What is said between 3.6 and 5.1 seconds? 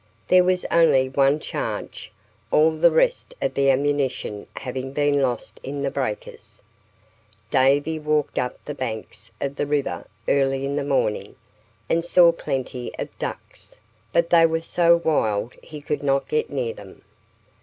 ammunition having